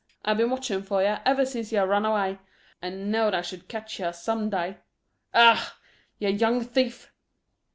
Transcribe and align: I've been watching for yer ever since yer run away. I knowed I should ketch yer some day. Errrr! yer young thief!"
I've 0.25 0.37
been 0.37 0.49
watching 0.49 0.81
for 0.81 1.03
yer 1.03 1.21
ever 1.27 1.45
since 1.45 1.71
yer 1.71 1.85
run 1.85 2.07
away. 2.07 2.39
I 2.81 2.89
knowed 2.89 3.35
I 3.35 3.43
should 3.43 3.67
ketch 3.67 3.99
yer 3.99 4.11
some 4.11 4.49
day. 4.49 4.79
Errrr! 5.31 5.73
yer 6.17 6.29
young 6.29 6.63
thief!" 6.63 7.11